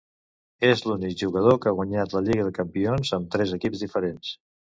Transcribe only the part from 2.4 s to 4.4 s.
de Campions amb tres equips diferents.